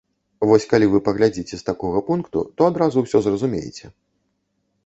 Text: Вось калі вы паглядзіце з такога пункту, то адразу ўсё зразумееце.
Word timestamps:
Вось 0.51 0.63
калі 0.71 0.87
вы 0.93 1.01
паглядзіце 1.09 1.55
з 1.59 1.67
такога 1.69 2.03
пункту, 2.09 2.39
то 2.57 2.61
адразу 2.71 2.97
ўсё 3.07 3.17
зразумееце. 3.27 3.85